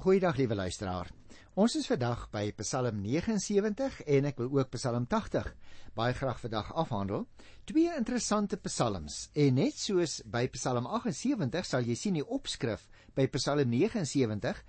[0.00, 1.10] Goeiedag liewe luisteraar.
[1.60, 5.50] Ons is vandag by Psalm 79 en ek wil ook Psalm 80
[5.92, 7.26] baie graag vandag afhandel.
[7.68, 9.26] Twee interessante psalms.
[9.36, 14.62] En net soos by Psalm 78 sal jy sien die opskrif by Psalm 79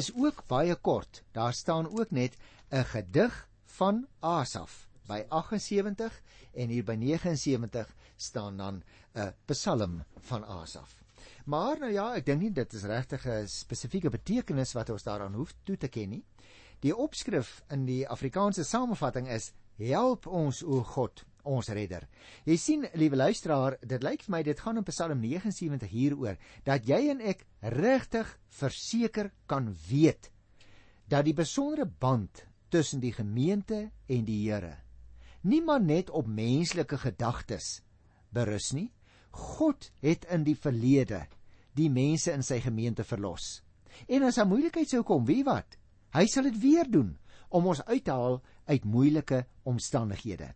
[0.00, 1.20] is ook baie kort.
[1.36, 2.40] Daar staan ook net
[2.72, 3.36] 'n gedig
[3.76, 6.16] van Asaf by 78
[6.54, 8.82] en hier by 79 staan dan
[9.14, 11.07] 'n psalm van Asaf.
[11.48, 15.34] Maar nou ja, ek dink nie dit is regtig 'n spesifieke betekenis wat ons daaraan
[15.34, 16.24] hoef toe te ken nie.
[16.80, 22.08] Die opskrif in die Afrikaanse samevatting is: Help ons o God, ons redder.
[22.44, 26.84] Jy sien, liewe luisteraar, dit lyk vir my dit gaan in Psalm 79 hieroor dat
[26.86, 30.30] jy en ek regtig verseker kan weet
[31.08, 34.76] dat die besondere band tussen die gemeente en die Here
[35.42, 37.82] nie maar net op menslike gedagtes
[38.34, 38.90] berus nie.
[39.30, 41.26] God het in die verlede
[41.78, 43.62] die mense in sy gemeente verlos.
[44.06, 45.78] En as 'n moeilikheid sou kom, wie wat?
[46.14, 47.16] Hy sal dit weer doen
[47.50, 50.54] om ons uit te haal uit moeilike omstandighede.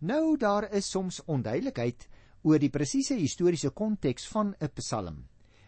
[0.00, 2.08] Nou daar is soms onduidelikheid
[2.42, 5.26] oor die presiese historiese konteks van 'n Psalm.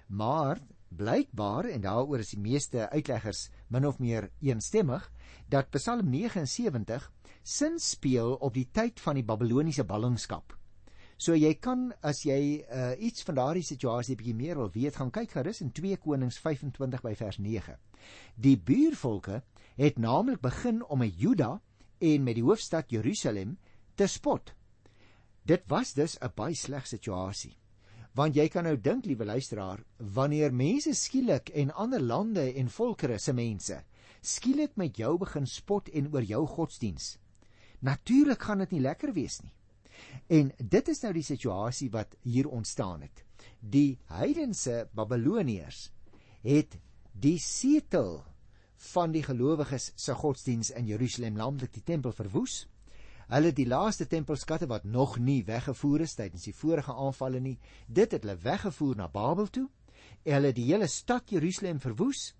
[0.09, 5.13] Maar blykbaar en daaroor is die meeste uitleggers min of meer eensstemmig
[5.49, 10.62] dat Psalm 79 sin speel op die tyd van die Babiloniese ballingskap.
[11.23, 15.13] So jy kan as jy uh, iets van daardie situasie bietjie meer wil weet, gaan
[15.15, 17.77] kyk gerus in 2 Konings 25 by vers 9.
[18.35, 19.43] Die buurvolke
[19.79, 21.53] het naamlik begin om met Juda
[22.03, 23.55] en met die hoofstad Jerusalem
[23.95, 24.51] te spot.
[25.47, 27.55] Dit was dus 'n baie sleg situasie.
[28.15, 33.19] Want jy kan nou dink, liewe luisteraar, wanneer mense skielik en ander lande en volkere
[33.19, 33.85] se mense
[34.21, 37.19] skielik met jou begin spot en oor jou godsdiens.
[37.81, 39.53] Natuurlik gaan dit nie lekker wees nie.
[40.33, 43.25] En dit is nou die situasie wat hier ontstaan het.
[43.61, 45.91] Die heidense Babiloniërs
[46.43, 46.79] het
[47.13, 48.23] die setel
[48.93, 52.65] van die gelowiges se godsdiens in Jerusalem, naamlik die tempel verwoes.
[53.29, 57.59] Hulle het die laaste tempelskatte wat nog nie weggevoer is tydens die vorige aanvalle nie,
[57.87, 59.69] dit het hulle weggevoer na Babel toe.
[60.27, 62.33] Hulle het die hele stad Jerusalem verwoes.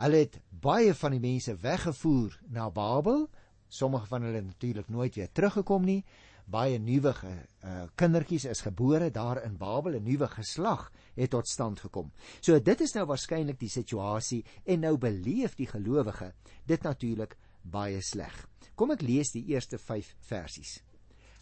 [0.00, 3.28] Hulle het baie van die mense weggevoer na Babel.
[3.68, 6.02] Sommige van hulle natuurlik nooit weer teruggekom nie
[6.44, 11.80] baie nuwe uh, kindertjies is gebore daar in Babel, 'n nuwe geslag het tot stand
[11.80, 12.12] gekom.
[12.40, 16.32] So dit is nou waarskynlik die situasie en nou beleef die gelowige
[16.66, 18.48] dit natuurlik baie sleg.
[18.74, 20.82] Kom ek lees die eerste 5 versies.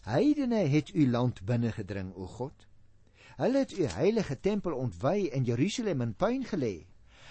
[0.03, 2.67] Heidene het u land binne gedring, o God.
[3.37, 6.85] Hulle het u heilige tempel ontwy en Jerusalem in puin gelê.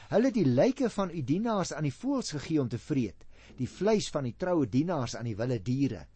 [0.08, 3.68] Hulle het die lyke van u dienaars aan die voëls gegee om te vreet, die
[3.68, 6.06] vleis van die troue dienaars aan die wilde diere.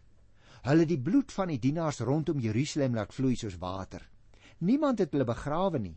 [0.66, 4.02] Hulle die bloed van die dienaars rondom Jerusalem laat vloei soos water.
[4.66, 5.94] Niemand het hulle begrawe nie.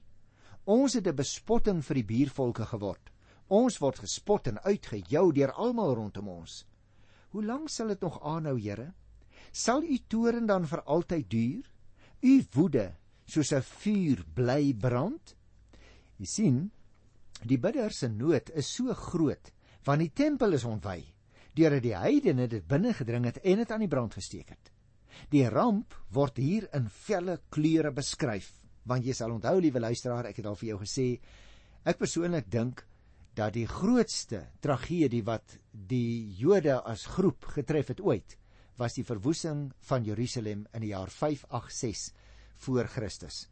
[0.70, 3.10] Ons het 'n bespotting vir die buurvolke geword.
[3.48, 6.66] Ons word gespot en uitgejou deur almal rondom ons.
[7.32, 8.94] Hoe lank sal dit nog aanhou, Here?
[9.52, 11.66] Sal u toorn dan vir altyd duur?
[12.22, 15.36] U woede soos 'n vuur bly brand?
[16.18, 16.72] Jy sien,
[17.44, 19.52] die bidder se nood is so groot
[19.84, 21.19] want die tempel is ontwy
[21.56, 24.72] deurdat die heidene dit binne gedring het en dit aan die brand gesteek het.
[25.34, 28.52] Die ramp word hier in felle kleure beskryf,
[28.86, 31.08] want jy sal onthou liewe luisteraar, ek het al vir jou gesê,
[31.84, 32.86] ek persoonlik dink
[33.38, 38.36] dat die grootste tragedie wat die Jode as groep getref het ooit,
[38.80, 42.16] was die verwoesting van Jerusalem in die jaar 586
[42.64, 43.48] voor Christus,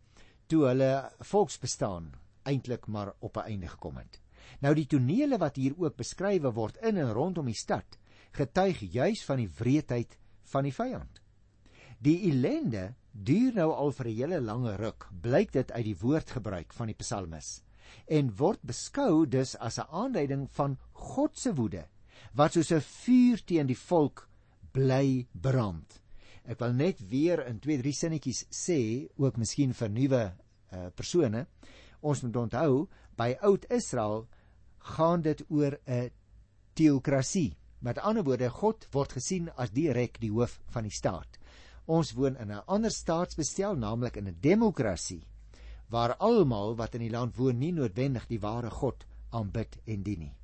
[0.48, 0.92] toe hulle
[1.24, 2.12] volksbestaan
[2.48, 4.22] eintlik maar op 'n einde gekom het.
[4.62, 8.00] Nou die tonele wat hier ook beskrywe word in en rondom die stad,
[8.32, 10.18] getuig juis van die wreedheid
[10.52, 11.22] van die vyand.
[12.00, 16.74] Die ellende duur nou al vir 'n hele lange ruk, blyk dit uit die woordgebruik
[16.74, 17.62] van die psalmis
[18.06, 21.88] en word beskou dus as 'n aanduiding van God se woede
[22.34, 24.30] wat soos 'n vuur teen die volk
[24.72, 26.02] bly brand.
[26.46, 30.24] Ek wil net weer in 2-3 sinnetjies sê, ook miskien vir nuwe
[30.74, 31.48] uh, persone,
[32.02, 32.88] ons moet onthou
[33.18, 34.28] by oud Israel
[34.96, 36.12] gaan dit oor 'n
[36.74, 37.58] teokrasie.
[37.80, 41.38] Met ander woorde, God word gesien as direk die hoof van die staat.
[41.86, 45.24] Ons woon in 'n ander staatsbestel, naamlik in 'n demokrasie,
[45.90, 50.20] waar almal wat in die land woon nie noodwendig die ware God aanbid en dien
[50.20, 50.36] nie.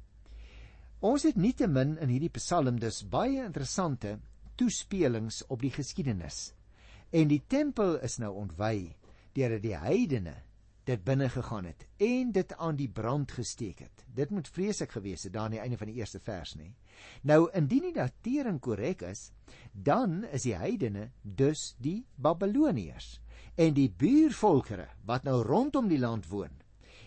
[0.99, 4.19] Ons het nietemin in hierdie Psalm dus baie interessante
[4.55, 6.53] toespelings op die geskiedenis.
[7.11, 8.95] En die tempel is nou ontwy
[9.33, 10.35] deurdat die heidene
[10.83, 14.05] dit binne gegaan het en dit aan die brand gesteek het.
[14.07, 16.73] Dit moet vreeslik gewees het daar aan die einde van die eerste vers nê.
[17.21, 19.31] Nou indien die datering korrek is,
[19.71, 23.19] dan is die heidene dus die Babiloniërs
[23.55, 26.63] en die buurvolkere wat nou rondom die land woon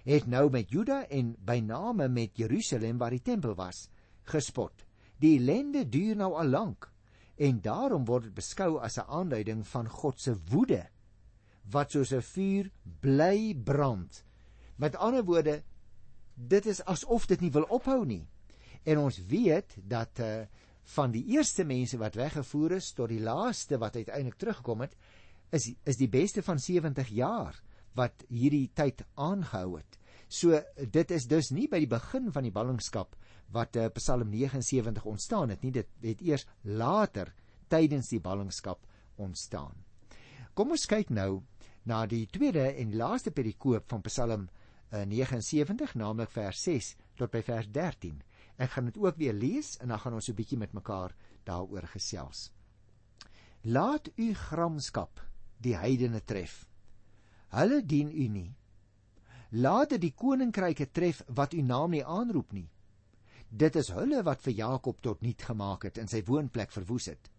[0.06, 3.88] het nou met Juda en by name met Jerusalem waar die tempel was,
[4.30, 4.84] gespot.
[5.18, 6.86] Die ellende duur nou al lank
[7.36, 10.86] en daarom word dit beskou as 'n aanduiding van God se woede
[11.70, 12.70] wat soos 'n vuur
[13.00, 14.24] bly brand.
[14.76, 15.62] Met ander woorde,
[16.34, 18.26] dit is asof dit nie wil ophou nie.
[18.84, 20.46] En ons weet dat uh
[20.86, 24.96] van die eerste mense wat weggevoer is tot die laaste wat uiteindelik teruggekom het,
[25.50, 27.62] is is die beste van 70 jaar
[27.94, 29.98] wat hierdie tyd aangehou het.
[30.28, 33.16] So dit is dus nie by die begin van die ballingskap
[33.54, 37.32] wat uh, Psalm 79 ontstaan het nie, dit het eers later
[37.68, 38.82] tydens die ballingskap
[39.16, 39.74] ontstaan.
[40.54, 41.42] Kom ons kyk nou
[41.86, 44.48] na die tweede en laaste perikoop van Psalm
[44.90, 48.18] uh, 79, naamlik vers 6 tot by vers 13.
[48.58, 51.86] Ek gaan dit ook weer lees en dan gaan ons 'n bietjie met mekaar daaroor
[51.94, 52.50] gesels.
[53.62, 55.20] Laat u gramskap
[55.58, 56.66] die heidene tref.
[57.48, 58.54] Hulle dien u nie.
[59.50, 62.68] Laat dit die koninkryke tref wat u naam nie aanroep nie.
[63.48, 67.30] Dit is hulle wat vir Jakob tot niet gemaak het en sy woonplek verwoes het.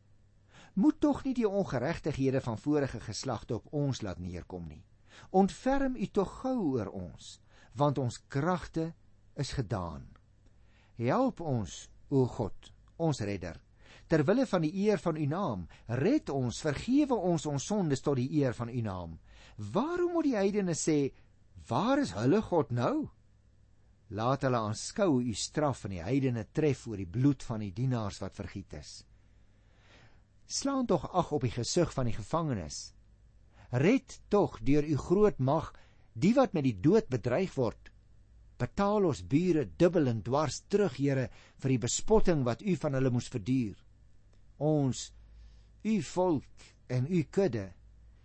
[0.77, 4.83] Moet tog nie die ongeregtighede van vorige geslagte op ons laat neerkom nie.
[5.33, 7.39] Ontferm u tog gou oor ons,
[7.73, 8.91] want ons kragte
[9.33, 10.05] is gedaan.
[11.01, 12.69] Help ons, o God,
[13.01, 13.57] ons redder,
[14.05, 18.21] ter wille van die eer van u naam, red ons, vergewe ons ons sondes tot
[18.21, 19.17] die eer van u naam.
[19.73, 21.09] Waarom moet die heidene sê,
[21.69, 23.07] waar is hulle God nou?
[24.13, 28.21] Laat hulle aanskou u straf en die heidene tref oor die bloed van die dienaars
[28.21, 28.99] wat vergiet is.
[30.47, 32.93] Slaan tog ag op die gesig van die gevangenes.
[33.71, 35.73] Red tog deur u groot mag
[36.13, 37.91] die wat met die dood bedreig word.
[38.57, 41.27] Betaal ons bure dubbel en dwars terug, Here,
[41.59, 43.75] vir die bespotting wat u van hulle moes verduur
[44.57, 45.11] ons
[45.83, 47.67] u volk en u kudde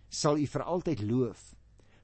[0.08, 1.42] sal u vir altyd loof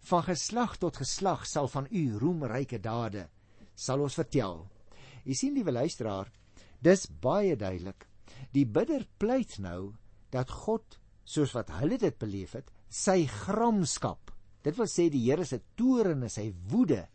[0.08, 3.28] van geslag tot geslag sal van u roemryke dade
[3.74, 4.66] sal ons vertel
[5.24, 6.28] u sien liewe luisteraar
[6.84, 8.06] dis baie duidelik
[8.52, 9.94] die bidder pleit nou
[10.30, 14.32] dat God soos wat hulle dit beleef het sy gramskap
[14.62, 17.06] dit wil sê die Here se toorn en sy woede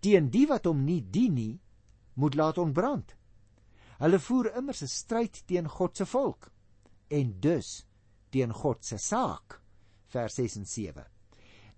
[0.00, 1.60] teen die wat hom nie dien nie
[2.14, 3.18] moet laat ontbrand
[3.98, 6.52] Hulle voer immers 'n stryd teen God se volk
[7.10, 7.84] en dus
[8.30, 9.60] teen God se saak.
[10.06, 11.06] Vers 6 en 7.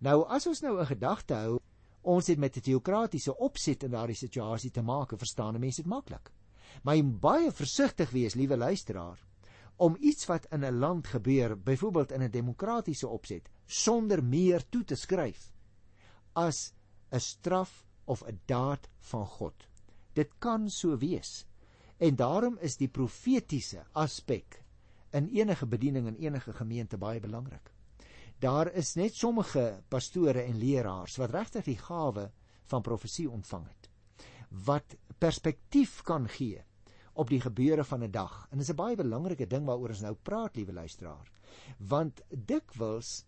[0.00, 1.60] Nou as ons nou 'n gedagte hou,
[2.02, 6.30] ons het met 'n teokratiese opset in daardie situasie te maak, verstaan mense dit maklik.
[6.82, 9.18] Maar jy moet baie versigtig wees, liewe luisteraar,
[9.80, 14.84] om iets wat in 'n land gebeur, byvoorbeeld in 'n demokratiese opset, sonder meer toe
[14.84, 15.52] te skryf
[16.32, 16.72] as
[17.10, 19.68] 'n straf of 'n daad van God.
[20.12, 21.46] Dit kan so wees.
[21.96, 24.62] En daarom is die profetiese aspek
[25.10, 27.72] in enige bediening in enige gemeente baie belangrik.
[28.38, 32.30] Daar is net sommige pastore en leraars wat regtig die gawe
[32.64, 33.90] van profesie ontvang het
[34.50, 36.64] wat perspektief kan gee
[37.12, 38.46] op die gebeure van 'n dag.
[38.50, 41.30] En dit is 'n baie belangrike ding waaroor ons nou praat, liewe luisteraar.
[41.78, 43.24] Want dikwels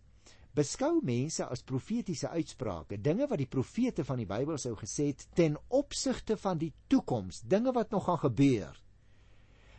[0.53, 5.27] beskou mense as profetiese uitsprake, dinge wat die profete van die Bybel sou gesê het
[5.33, 8.83] ten opsigte van die toekoms, dinge wat nog gaan gebeur.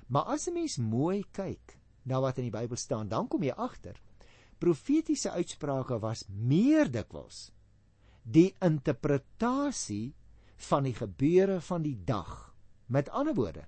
[0.06, 3.52] Maar as 'n mens mooi kyk na wat in die Bybel staan, dan kom jy
[3.52, 4.00] agter
[4.58, 7.50] profetiese uitsprake was meer dikwels
[8.24, 10.14] die interpretasie
[10.70, 12.54] van die gebeure van die dag.
[12.88, 13.66] Met ander woorde,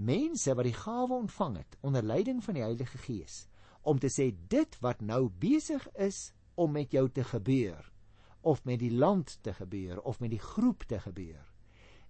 [0.00, 3.44] mense wat die gawe ontvang het onder leiding van die Heilige Gees
[3.82, 6.30] om te sê dit wat nou besig is
[6.60, 7.92] om met jou te gebeur
[8.40, 11.44] of met die land te gebeur of met die groep te gebeur.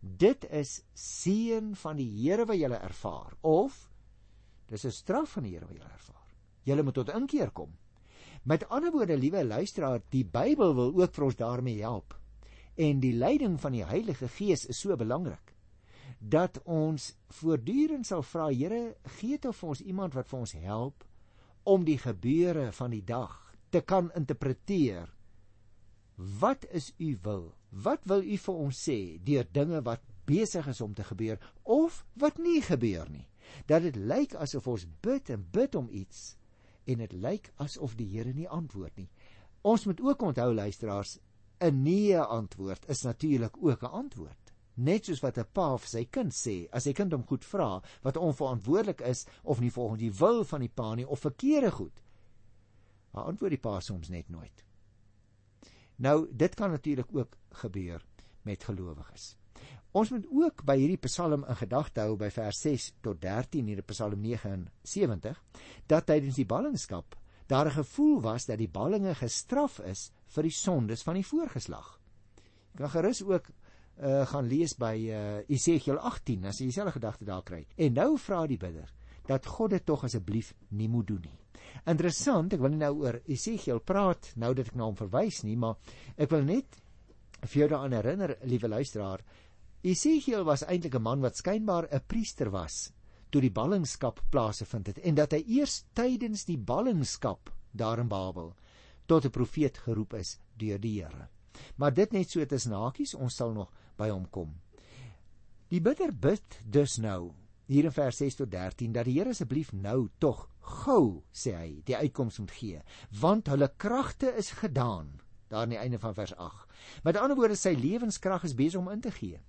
[0.00, 3.90] Dit is seën van die Here wat jy ervaar of
[4.70, 6.28] dis 'n straf van die Here wat jy ervaar.
[6.64, 7.76] Jy moet tot inkeer kom.
[8.42, 12.18] Met ander woorde, liewe luisteraar, die Bybel wil ook vir ons daarmee help.
[12.76, 15.54] En die leiding van die Heilige Gees is so belangrik
[16.20, 21.06] dat ons voortdurend sal vra, Here, gee toe vir ons iemand wat vir ons help
[21.64, 23.32] om die gebeure van die dag
[23.72, 25.08] te kan interpreteer.
[26.40, 27.54] Wat is u wil?
[27.70, 32.04] Wat wil u vir ons sê deur dinge wat besig is om te gebeur of
[32.20, 33.26] wat nie gebeur nie?
[33.66, 36.36] Dat dit lyk asof ons bid en bid om iets
[36.84, 39.08] en dit lyk asof die Here nie antwoord nie.
[39.64, 41.18] Ons moet ook onthou luisteraars,
[41.60, 44.39] 'n nee antwoord is natuurlik ook 'n antwoord
[44.80, 47.82] net soos wat 'n pa vir sy kind sê as sy kind hom goed vra
[48.02, 52.02] wat onverantwoordelik is of nie volgens die wil van die pa nie of verkeerde goed.
[53.12, 54.64] Maar antwoord die pa soms net nooit.
[55.96, 58.04] Nou dit kan natuurlik ook gebeur
[58.42, 59.36] met gelowiges.
[59.90, 63.80] Ons moet ook by hierdie Psalm in gedagte hou by vers 6 tot 13 hier
[63.82, 65.40] in Psalm 79
[65.90, 67.16] dat tydens die ballingskap
[67.50, 71.98] daar 'n gevoel was dat die ballinge gestraf is vir die sondes van die voorgeslag.
[72.72, 73.50] Jy kan gerus ook
[74.00, 77.64] uh, gaan lees by uh, Esegiel 18 as jy dieselfde gedagte daar kry.
[77.76, 78.88] En nou vra die bidder
[79.28, 81.36] dat God dit tog asseblief nie moet doen nie.
[81.86, 85.56] Interessant, ek wil nie nou oor Esegiel praat nou dat ek na hom verwys nie,
[85.56, 85.76] maar
[86.16, 86.80] ek wil net
[87.46, 89.22] vir jou daaraan herinner, liewe luisteraar,
[89.80, 92.92] Esegiel was eintlik 'n man wat skynbaar 'n priester was
[93.30, 98.54] toe die ballingskap plaasgevind het en dat hy eers tydens die ballingskap daar in Babel
[99.06, 101.28] tot 'n profeet geroep is deur die Here.
[101.76, 104.54] Maar dit net so tussen hakies, ons sal nog by hom kom.
[105.70, 107.32] Die bidder bid dus nou
[107.70, 111.68] hier in vers 6 tot 13 dat die Here asseblief nou tog gou sê hy
[111.86, 112.80] die uitkoms moet gee
[113.20, 115.12] want hulle kragte is gedaan
[115.50, 116.66] daar aan die einde van vers 8.
[117.02, 119.40] Met ander woorde sy lewenskrag is besig om in te gee.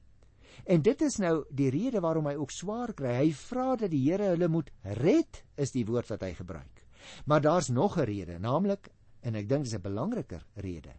[0.65, 3.13] En dit is nou die rede waarom hy ook swaar kry.
[3.20, 6.86] Hy vra dat die Here hulle moet red is die woord wat hy gebruik.
[7.25, 8.89] Maar daar's nog 'n rede, naamlik
[9.22, 10.94] en ek dink dis 'n belangriker rede.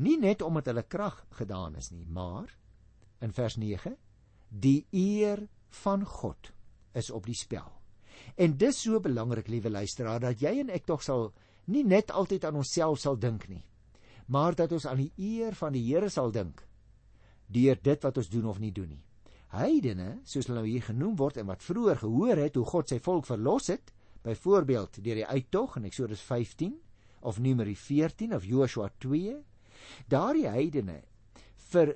[0.00, 2.48] Nie net omdat hulle krag gedaan is nie, maar
[3.20, 3.96] in vers 9
[4.48, 5.44] die eer
[5.84, 6.50] van God
[6.96, 7.68] is op die spel.
[8.36, 11.30] En dis so belangrik, liewe luisteraar, dat jy en ek tog sal
[11.70, 13.62] nie net altyd aan onsself sal dink nie,
[14.26, 16.64] maar dat ons aan die eer van die Here sal dink
[17.50, 19.04] deur dit wat ons doen of nie doen nie.
[19.50, 23.00] Heidene, soos hulle nou hier genoem word en wat vroeër gehoor het hoe God sy
[23.02, 23.90] volk verlos het,
[24.22, 26.76] byvoorbeeld deur die uittog in Eksodus 15
[27.26, 28.86] of Numeri 14 of Joshua
[30.08, 31.00] daardie heidene
[31.70, 31.94] vir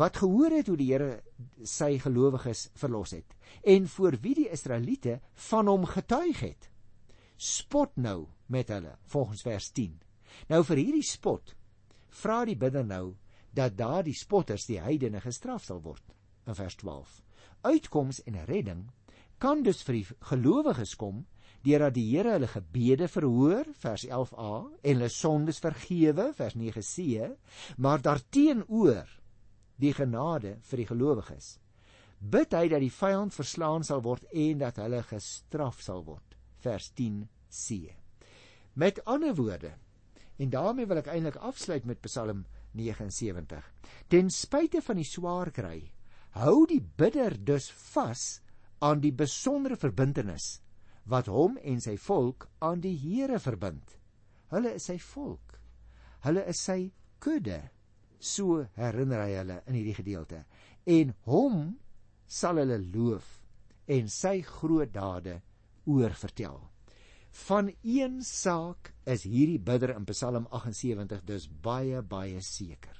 [0.00, 1.22] wat gehoor het hoe die Here
[1.66, 3.34] sy gelowiges verlos het
[3.66, 5.18] en voor wie die Israeliete
[5.50, 6.68] van hom getuig het.
[7.36, 9.98] Spot nou met hulle volgens vers 10
[10.50, 11.54] nou vir hierdie spot
[12.22, 13.16] vra die bidder nou
[13.56, 16.14] dat daardie spotters die heidene gestraf sal word
[16.46, 17.20] in vers 12
[17.66, 18.86] uitkoms en redding
[19.42, 21.24] kan dus vir die gelowiges kom
[21.64, 24.52] deurdat die Here hulle gebede verhoor vers 11a
[24.82, 27.30] en hulle sondes vergewe vers 9c
[27.76, 29.10] maar daarteenoor
[29.80, 31.54] die genade vir die gelowiges.
[32.20, 36.90] Bid hy dat die vyand verslaan sal word en dat hulle gestraf sal word vers
[36.96, 37.94] 10c
[38.80, 39.72] met ander woorde
[40.40, 42.44] en daarmee wil ek eintlik afsluit met Psalm
[42.76, 43.64] 79
[44.12, 45.78] ten spyte van die swaar kry
[46.36, 48.40] hou die bidder dus vas
[48.78, 50.60] aan die besondere verbintenis
[51.04, 53.96] wat hom en sy volk aan die Here verbind.
[54.50, 55.58] Hulle is sy volk.
[56.24, 56.90] Hulle is sy
[57.22, 57.60] kudde.
[58.20, 60.44] So herinner hy hulle in hierdie gedeelte.
[60.86, 61.62] En hom
[62.30, 63.38] sal hulle loof
[63.90, 65.40] en sy groot dade
[65.90, 66.60] oorvertel.
[67.46, 72.96] Van een saak is hierdie bidder in Psalm 78 dus baie baie seker.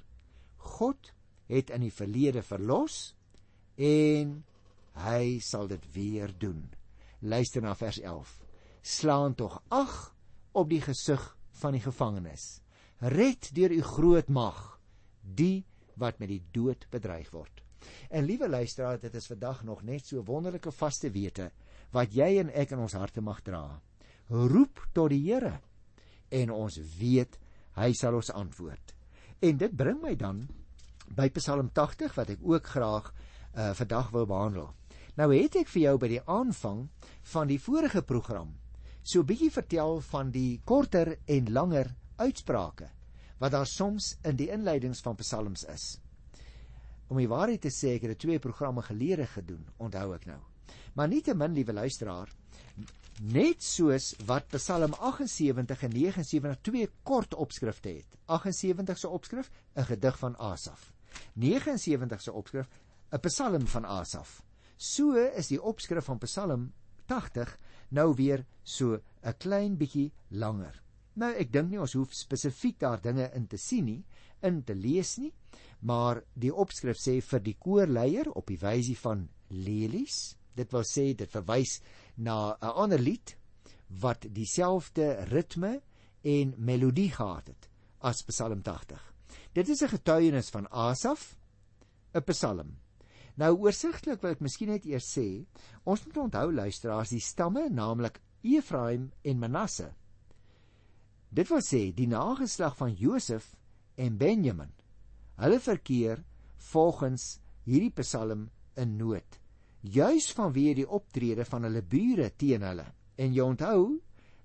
[0.57, 1.13] God
[1.51, 3.13] het in die verlede verlos
[3.77, 4.37] en
[5.03, 6.69] hy sal dit weer doen.
[7.21, 8.41] Luister na vers 11.
[8.81, 10.15] Slaan tog ag
[10.57, 11.23] op die gesig
[11.61, 12.61] van die gevangenes.
[13.01, 14.79] Red deur u groot mag
[15.21, 15.67] die
[16.01, 17.61] wat met die dood bedreig word.
[18.09, 21.51] En liewe luisteraar, dit is vandag nog net so wonderlike vaste wete
[21.93, 23.65] wat jy en ek in ons harte mag dra.
[24.31, 25.59] Roep tot die Here
[26.31, 27.37] en ons weet
[27.77, 28.95] hy sal ons antwoord.
[29.41, 30.45] En dit bring my dan
[31.17, 34.69] by Psalm 80 wat ek ook graag uh, vandag wil behandel.
[35.21, 36.87] Nou het ek vir jou by die aanvang
[37.35, 38.55] van die vorige program
[39.03, 42.89] so 'n bietjie vertel van die korter en langer uitsprake
[43.39, 46.01] wat daar soms in die inleidings van psalms is.
[47.09, 50.41] Om die waarheid te sê, ek het dit twee programme gelede gedoen, onthou ek nou.
[50.95, 52.29] Maar nietemin, liewe luisteraar,
[53.21, 58.17] net soos wat Psalm 78 en 79 twee kort opskrifte het.
[58.27, 60.93] 78 se opskrif, 'n gedig van Asaf.
[61.35, 62.69] 79 se opskrif,
[63.13, 64.43] 'n psalm van Asaf.
[64.81, 66.71] So is die opskrif van Psalm
[67.11, 67.51] 80
[67.93, 70.81] nou weer so 'n klein bietjie langer.
[71.21, 74.05] Nou ek dink nie ons hoef spesifiek daar dinge in te sien nie,
[74.43, 75.33] in te lees nie,
[75.81, 80.37] maar die opskrif sê vir die koorleier op die wysie van lelies.
[80.57, 81.83] Dit wil sê dit verwys
[82.17, 83.37] na 'n ander lied
[84.01, 85.83] wat dieselfde ritme
[86.23, 87.69] en melodie gehad het
[88.01, 89.13] as Psalm 80.
[89.53, 91.37] Dit is 'n getuienis van Asaf,
[92.15, 92.79] 'n psalm
[93.41, 95.27] Nou oorsigtelik wil ek miskien net eers sê,
[95.89, 99.89] ons moet onthou luisteraars, die stamme, naamlik Efraim en Manasse.
[101.31, 103.55] Dit wil sê die nageslag van Josef
[103.97, 104.73] en Benjamin.
[105.41, 106.25] Hulle verkeer
[106.73, 108.49] volgens hierdie Psalm
[108.81, 109.39] in nood,
[109.81, 112.85] juis vanweë die optrede van hulle bure teen hulle.
[113.17, 114.01] En jy onthou,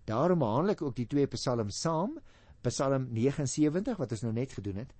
[0.07, 2.15] daarom behandel ek ook die twee Psalms saam,
[2.63, 4.95] Psalm 79 wat ons nou net gedoen het,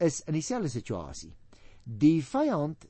[0.00, 1.32] is in dieselfde situasie.
[1.84, 2.88] Die vyand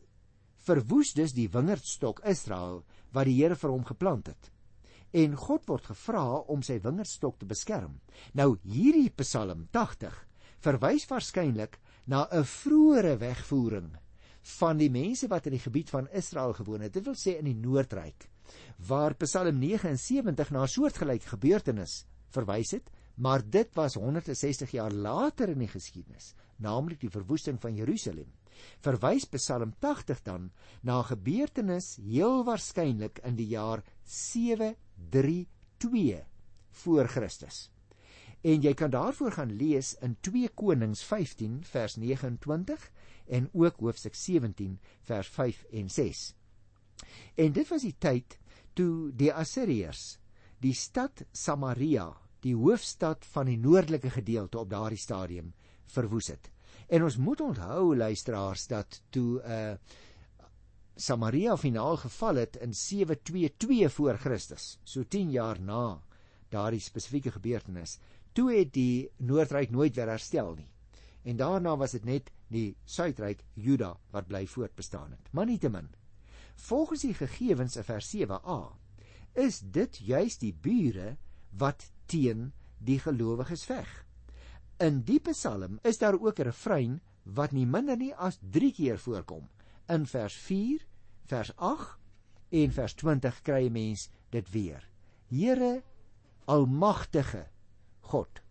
[0.64, 4.50] verwoes dus die wingerdstok Israel wat die Here vir hom geplant het.
[5.14, 8.00] En God word gevra om sy wingerdstok te beskerm.
[8.34, 10.16] Nou hierdie Psalm 80
[10.64, 13.92] verwys waarskynlik na 'n vroeëre wegvoering
[14.58, 16.92] van die mense wat in die gebied van Israel gewoon het.
[16.92, 18.28] Dit wil sê in die Noordryk
[18.88, 25.48] waar Psalm 79 na 'n soortgelyke gebeurtenis verwys het, maar dit was 160 jaar later
[25.48, 28.32] in die geskiedenis, naamlik die verwoesting van Jerusalem.
[28.80, 30.50] Verwys Psalm 80 dan
[30.82, 36.26] na 'n gebeurtenis heel waarskynlik in die jaar 732
[36.70, 37.70] voor Christus.
[38.40, 42.90] En jy kan daarvoor gaan lees in 2 Konings 15 vers 29
[43.26, 46.34] en ook hoofstuk 17 vers 5 en 6.
[47.34, 48.38] En dit was die tyd
[48.74, 50.18] toe die Assiriërs
[50.64, 52.06] die stad Samaria,
[52.40, 55.52] die hoofstad van die noordelike gedeelte op daardie stadium
[55.92, 56.53] verwoes het.
[56.88, 59.74] En ons moet onthou luisteraars dat toe uh
[60.96, 65.98] Samaria finaal geval het in 722 voor Christus, so 10 jaar na
[66.48, 67.98] daardie spesifieke gebeurtenis,
[68.32, 70.68] toe het die Noordryk nooit weer herstel nie.
[71.24, 75.32] En daarna was dit net die Suidryk Juda wat bly voortbestaan het.
[75.32, 75.90] Maar nietemin,
[76.54, 78.60] volgens die gegevens in vers 7a,
[79.32, 81.16] is dit juis die bure
[81.58, 84.03] wat teen die gelowiges veg.
[84.82, 88.98] In die Psalm is daar ook 'n refrein wat nie minder nie as 3 keer
[88.98, 89.48] voorkom.
[89.88, 90.86] In vers 4,
[91.26, 91.98] vers 8
[92.50, 94.88] en vers 20 kry 'n mens dit weer.
[95.28, 95.82] Here
[96.44, 97.46] almagtige
[98.00, 98.42] God.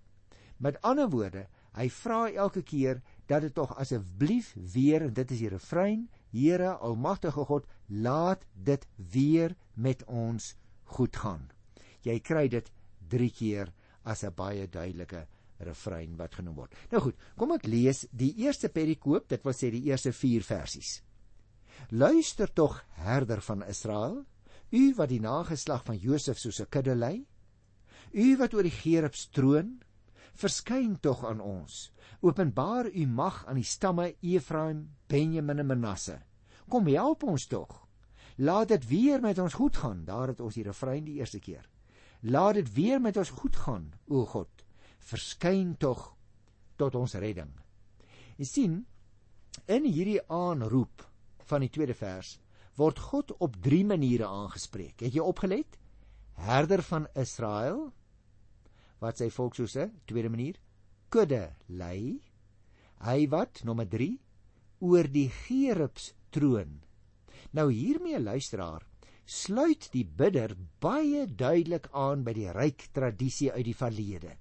[0.58, 5.40] Met ander woorde, hy vra elke keer dat dit tog asseblief weer en dit is
[5.40, 11.52] die refrein, Here almagtige God, laat dit weer met ons goed gaan.
[12.02, 12.72] Jy kry dit
[13.08, 15.28] 3 keer as 'n baie duidelike
[15.64, 16.76] refrein wat genoem word.
[16.92, 21.02] Nou goed, kom ek lees die eerste perikoop, dit wil sê die eerste 4 versies.
[21.90, 24.24] Luister tog herder van Israel,
[24.74, 27.26] u wat die nageslag van Josef soos 'n kudde lei,
[28.14, 29.82] u wat oor die Gerubs troon,
[30.36, 31.92] verskyn tog aan ons.
[32.22, 36.22] Openbaar u mag aan die stamme Efraim, Benjamin en Manasse.
[36.70, 37.88] Kom help ons tog.
[38.38, 40.06] Laat dit weer met ons goed gaan.
[40.06, 41.70] Daar het ons die refrein die eerste keer.
[42.22, 44.53] Laat dit weer met ons goed gaan, o God
[45.10, 46.12] verskyn tog
[46.80, 47.52] tot ons redding.
[48.38, 48.78] Jy sien
[49.70, 51.06] in hierdie aanroep
[51.50, 52.38] van die tweede vers
[52.80, 55.04] word God op drie maniere aangespreek.
[55.06, 55.78] Het jy opgelet?
[56.42, 57.92] Herder van Israel
[59.04, 60.58] wat sy volk soos 'n tweede manier
[61.10, 62.22] kudde lei.
[63.04, 64.20] Hy wat nommer 3
[64.80, 66.82] oor die gerubs troon.
[67.52, 68.82] Nou hiermee luisteraar
[69.26, 74.38] sluit die bidder baie duidelik aan by die ryk tradisie uit die verlede.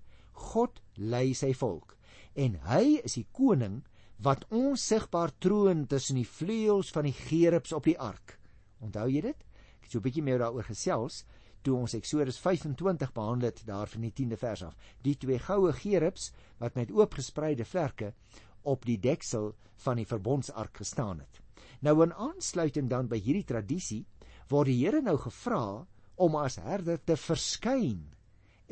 [0.52, 1.96] God lei sy volk
[2.34, 3.82] en hy is die koning
[4.22, 8.38] wat onsigbaar troon tussen die vleuels van die gerubs op die ark.
[8.80, 9.38] Onthou jy dit?
[9.80, 11.24] Ek het so 'n bietjie meer daaroor gesels
[11.62, 14.76] toe ons Eksodus 25 behandel het daar van die 10de vers af.
[15.02, 18.14] Die twee goue gerubs wat met oopgespreide vlerke
[18.62, 21.40] op die deksel van die verbondsark gestaan het.
[21.80, 24.06] Nou in aansluiting dan by hierdie tradisie
[24.48, 28.10] word die Here nou gevra om as herder te verskyn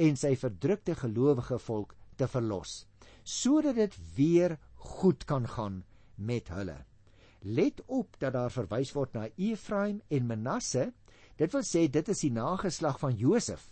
[0.00, 2.84] en sy verdrukte gelowige volk te verlos
[3.30, 5.82] sodat dit weer goed kan gaan
[6.16, 6.78] met hulle.
[7.40, 10.90] Let op dat daar verwys word na Efraim en Manasse.
[11.36, 13.70] Dit wil sê dit is die nageslag van Josef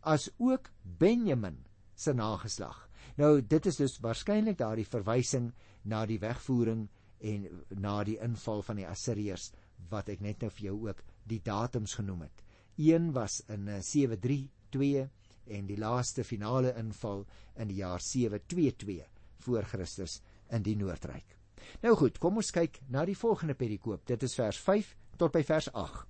[0.00, 1.58] as ook Benjamin
[1.94, 2.88] se nageslag.
[3.16, 5.50] Nou dit is dus waarskynlik daardie verwysing
[5.82, 6.86] na die wegvoering
[7.20, 9.50] en na die inval van die Assiriërs
[9.90, 12.44] wat ek net nou vir jou ook die datums genoem het.
[12.80, 15.08] Een was in 732 eh,
[15.50, 17.24] en die laaste finale inval
[17.60, 19.06] in die jaar 722
[19.44, 21.36] voor Christus in die Noordryk.
[21.84, 24.06] Nou goed, kom ons kyk na die volgende perikoop.
[24.08, 26.06] Dit is vers 5 tot by vers 8.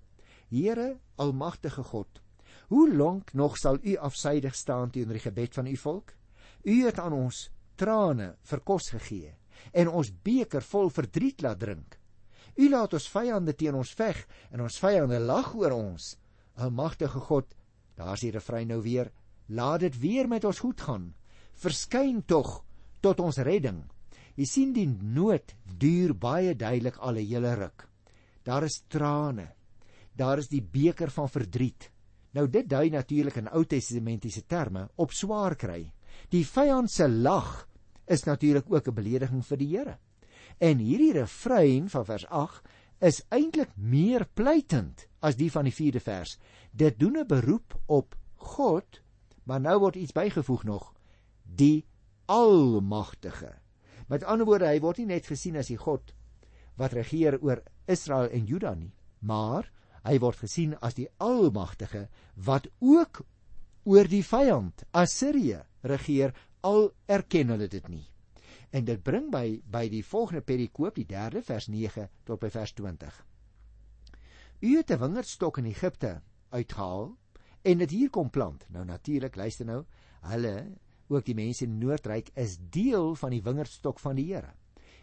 [0.51, 2.21] Here, almagtige God,
[2.71, 6.15] hoe lank nog sal U afsydig staan teenoor die gebed van U volk?
[6.67, 7.49] U het aan ons
[7.81, 9.35] trane vir kos gegee
[9.73, 11.97] en ons beker vol verdriet laat drink.
[12.59, 14.19] U laat ons vyande teen ons veg
[14.51, 16.15] en ons vyande lag oor ons.
[16.61, 17.55] Almagtige God,
[17.97, 19.13] daar's die refrein nou weer.
[19.51, 21.11] Laat dit weer met ons goed gaan.
[21.59, 22.61] Verskyn tog
[23.03, 23.83] tot ons redding.
[24.39, 27.89] Jy sien die nood duur baie duidelik al 'n hele ruk.
[28.45, 29.49] Daar is trane.
[30.17, 31.91] Daar is die beker van verdriet.
[32.33, 35.93] Nou dit dui natuurlik in Ou Testamentiese terme op swaar kry.
[36.31, 37.69] Die vyand se lag
[38.07, 39.99] is natuurlik ook 'n belediging vir die Here.
[40.59, 42.63] En hierdie refrein van vers 8
[43.01, 46.39] is eintlik meer pleitend as die van die 4de vers.
[46.73, 49.01] Dit doen 'n beroep op God
[49.51, 50.93] Maar nou word iets bygevoeg nog:
[51.43, 51.85] die
[52.31, 53.57] Almagtige.
[54.07, 56.13] Met ander woorde, hy word nie net gesien as die God
[56.79, 57.59] wat regeer oor
[57.91, 59.67] Israel en Juda nie, maar
[60.07, 62.07] hy word gesien as die Almagtige
[62.47, 63.25] wat ook
[63.91, 66.33] oor die vyand Assirië regeer
[66.63, 68.07] al erken hulle dit nie.
[68.71, 72.73] En dit bring by by die volgende perikoop, die 3de vers 9 tot by vers
[72.79, 73.19] 20.
[74.61, 77.17] U het 'n wingerdstok in Egipte uitgehaal
[77.63, 78.65] en dit hier kom plant.
[78.69, 79.85] Nou natuurlik, luister nou,
[80.21, 80.55] hulle
[81.11, 84.55] ook die mense in Noordryk is deel van die wingerdstok van die Here.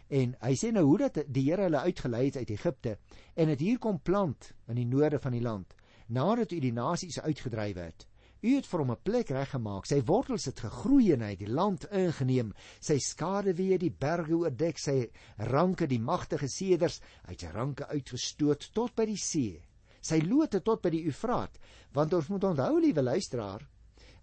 [0.08, 2.96] En hy sê nou hoe dat die Here hulle uitgelei het uit Egipte
[3.34, 5.74] en dit hier kom plant in die noorde van die land
[6.08, 8.06] nadat u die nasies uitgedryf het.
[8.40, 9.86] U het vir hom 'n plek reggemaak.
[9.86, 12.54] Sy wortels het gegroei en hy het die land ingeneem.
[12.80, 17.86] Sy skade weer die berge oordek, sy ranke die magtige seders, hy het sy ranke
[17.86, 19.60] uitgestoot tot by die see.
[20.00, 21.58] Sy lote tot by die Eufraat,
[21.92, 23.66] want ons moet onthou, liewe luisteraar,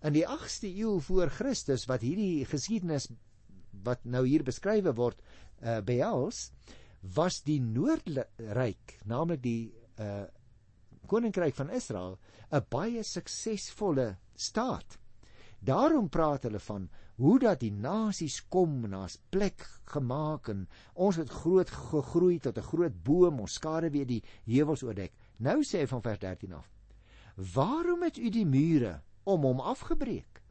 [0.06, 3.10] in die 8ste eeu voor Christus wat hierdie geskiedenis
[3.86, 5.20] wat nou hier beskrywe word,
[5.62, 6.52] uh, behels,
[7.16, 9.62] was die Noordryk, naamlik die
[10.02, 10.26] uh
[11.06, 12.18] koninkryk van Israel
[12.52, 14.98] 'n baie suksesvolle staat.
[15.60, 21.16] Daarom praat hulle van hoe dat die nasies kom en ons plek gemaak en ons
[21.16, 25.14] het groot gegroei tot 'n groot boom, ons skade weer die heuwels oordek.
[25.38, 26.70] Nou sê hy van vers 13 af:
[27.36, 30.42] Waarom het u die mure om hom afgebreek?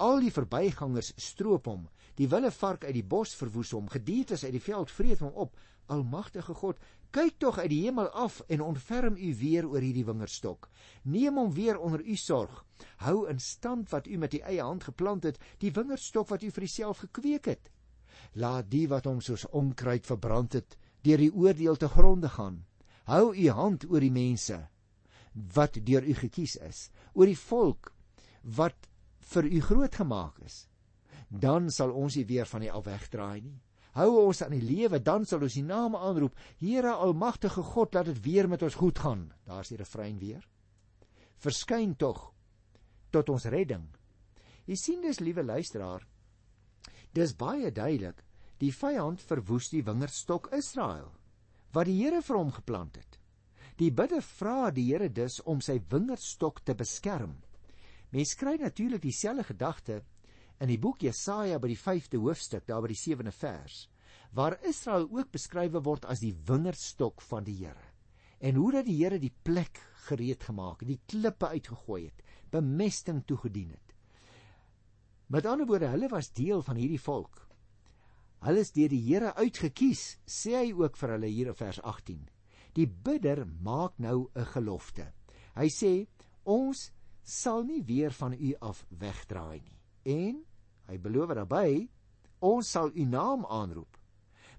[0.00, 4.54] Al die verbygangers stroop hom, die wilde vark uit die bos verwoes hom, gediertes uit
[4.56, 5.58] die veld vreet hom op.
[5.90, 6.78] Almagtige God,
[7.12, 10.70] kyk tog uit die hemel af en ontferm u weer oor hierdie wingerdstok.
[11.02, 12.64] Neem hom weer onder u sorg.
[13.04, 16.50] Hou in stand wat u met u eie hand geplant het, die wingerdstok wat u
[16.50, 17.70] vir uself gekweek het.
[18.32, 22.62] Laat die wat hom soos onkruid verbrand het, deur die oordeel te gronde gaan.
[23.10, 24.60] Hou u hand oor die mense
[25.54, 27.92] wat deur u gekies is, oor die volk
[28.56, 28.88] wat
[29.32, 30.64] vir u groot gemaak is.
[31.30, 33.58] Dan sal ons nie weer van u af wegdraai nie
[33.98, 36.36] hou ons aan die lewe, dan sal ons die naam aanroep.
[36.60, 39.28] Here Almagtige God, laat dit weer met ons goed gaan.
[39.48, 40.44] Daar's die refrein weer.
[41.40, 42.30] Verskyn tog
[43.10, 43.88] tot ons redding.
[44.68, 46.04] Jy sien dis liewe luisteraar.
[47.16, 48.22] Dis baie duidelik.
[48.60, 51.08] Die vyand verwoes die wingerdstok Israel
[51.72, 53.18] wat die Here vir hom geplant het.
[53.80, 57.38] Die bidder vra die Here dus om sy wingerdstok te beskerm.
[58.10, 60.00] Mens kry natuurlik dieselfde gedagte
[60.60, 63.86] in die boek Jesaja by die 5de hoofstuk, daar by die 7de vers,
[64.36, 67.86] waar Israel ook beskryf word as die wingerdstok van die Here.
[68.40, 73.22] En hoe dat die Here die plek gereed gemaak het, die klippe uitgegooi het, bemesting
[73.26, 73.94] toegedien het.
[75.30, 77.46] Met ander woorde, hulle was deel van hierdie volk.
[78.40, 82.28] Hulle is deur die Here uitgekies, sê hy ook vir hulle hier in vers 18.
[82.74, 85.12] Die bidder maak nou 'n gelofte.
[85.56, 86.06] Hy sê:
[86.44, 90.44] "Ons sal nie weer van u af wegdraai nie." En
[90.90, 91.86] Hy beloof daarby
[92.42, 93.98] ons sal u naam aanroep.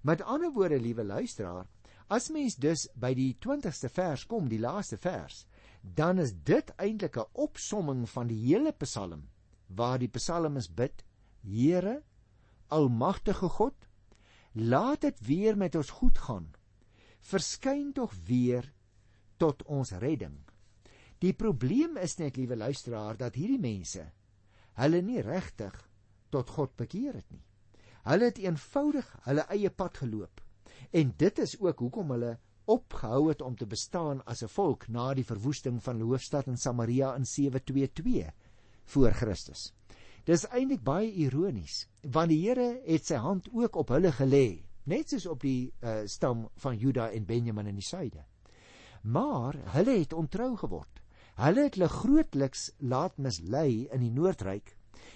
[0.08, 1.68] Met ander woorde, liewe luisteraar,
[2.08, 5.46] as mens dus by die 20ste vers kom, die laaste vers,
[5.82, 9.28] dan is dit eintlik 'n opsomming van die hele Psalm
[9.68, 11.04] waar die psalmis bid:
[11.44, 12.02] Here,
[12.72, 13.76] almagtige God,
[14.52, 16.50] laat dit weer met ons goed gaan.
[17.20, 18.72] Verskyn tog weer
[19.38, 20.40] tot ons redding.
[21.22, 24.08] Die probleem is net, liewe luisteraar, dat hierdie mense
[24.80, 25.76] hulle nie regtig
[26.32, 27.44] tot God bekeer het nie.
[28.08, 30.42] Hulle het eenvoudig hulle eie pad geloop.
[30.92, 32.38] En dit is ook hoekom hulle
[32.72, 36.58] opgehou het om te bestaan as 'n volk na die verwoesting van die hoofstad in
[36.58, 38.34] Samaria in 722
[38.86, 39.74] voor Christus.
[40.26, 45.10] Dis eintlik baie ironies, want die Here het sy hand ook op hulle gelê, net
[45.10, 48.26] soos op die uh, stam van Juda en Benjamin in die suide.
[49.04, 51.02] Maar hulle het ontrou geword.
[51.42, 54.76] Hulle het hulle grootliks laat mislei in die noordryk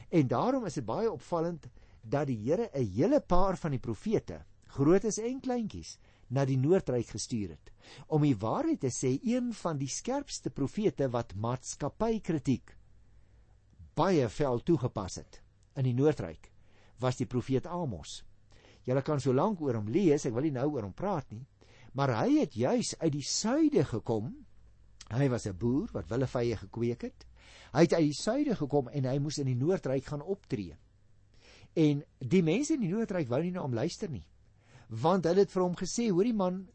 [0.09, 1.67] En daarom is dit baie opvallend
[2.01, 7.07] dat die Here 'n hele paar van die profete, grootes en kleintjies, na die noordryk
[7.07, 7.71] gestuur het.
[8.07, 12.77] Om die waarheid te sê, een van die skerpste profete wat maatskappykritiek
[13.95, 15.41] baie vel toegepas het
[15.79, 16.51] in die noordryk,
[16.99, 18.23] was die profeet Amos.
[18.85, 21.43] Julle kan so lank oor hom lees, ek wil nie nou oor hom praat nie,
[21.95, 24.33] maar hy het juis uit die suide gekom.
[25.09, 27.25] Hy was 'n boer wat willevye gekweek het.
[27.73, 30.77] Hy het uit die suide gekom en hy moes in die noordryk gaan optree.
[31.75, 34.25] En die mense in die noordryk wou nie na hom luister nie.
[34.89, 36.67] Want hulle het vir hom gesê: "Hoorie man,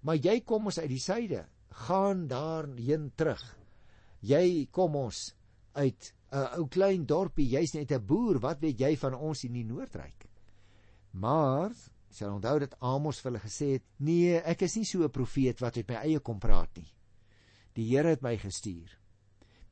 [0.00, 3.42] maar jy kom ons uit die suide, gaan daarheen terug.
[4.20, 5.34] Jy kom ons
[5.76, 9.52] uit 'n ou klein dorpie, jy's net 'n boer, wat weet jy van ons in
[9.52, 10.28] die noordryk?"
[11.12, 11.72] Maar
[12.10, 15.60] sal onthou dat Amos vir hulle gesê het: "Nee, ek is nie so 'n profeet
[15.60, 16.92] wat uit my eie kom praat nie.
[17.74, 18.98] Die Here het my gestuur."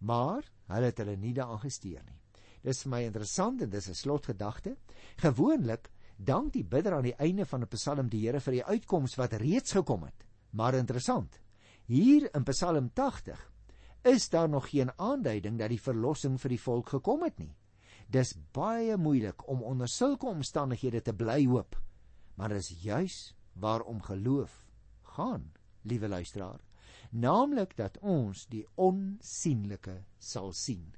[0.01, 2.21] Maar hulle het hulle nie daaraan gesteer nie.
[2.63, 4.77] Dis vir my interessant en dis 'n slotgedagte.
[5.17, 9.17] Gewoonlik dank die bidder aan die einde van 'n Psalm die Here vir die uitkoms
[9.17, 10.25] wat reeds gekom het.
[10.53, 11.41] Maar interessant.
[11.87, 13.54] Hier in Psalm 80
[14.05, 17.55] is daar nog geen aanduiding dat die verlossing vir die volk gekom het nie.
[18.13, 21.79] Dis baie moeilik om onder sulke omstandighede te bly hoop.
[22.37, 24.65] Maar dis juis waarom geloof
[25.03, 26.61] gaan, liewe luisteraar,
[27.11, 30.93] naamlik dat ons die onsigbare sal sien.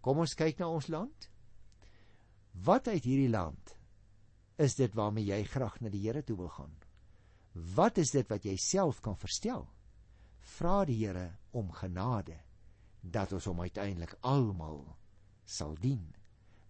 [0.00, 1.30] Kom ons kyk na ons land.
[2.52, 3.76] Wat uit hierdie land
[4.60, 6.74] is dit waarmee jy graag na die Here toe wil gaan?
[7.52, 9.66] Wat is dit wat jy self kan verstel?
[10.40, 12.36] Vra die Here om genade
[13.00, 14.82] dat ons hom uiteindelik almal
[15.44, 16.04] sal dien.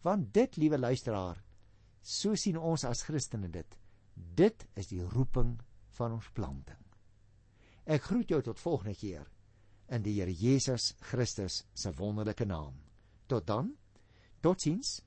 [0.02, 1.42] Want dit, liewe luisteraar,
[2.00, 3.76] so sien ons as Christene dit.
[4.14, 5.58] Dit is die roeping
[5.98, 6.80] van ons planting.
[7.84, 9.26] Ek groet jou tot volgende keer
[9.90, 12.76] in die Here Jesus Christus se wonderlike naam.
[13.26, 13.72] Tot dan.
[14.40, 15.00] Totsiens.